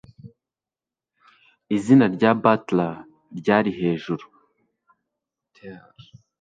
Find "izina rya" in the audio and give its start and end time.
1.75-2.31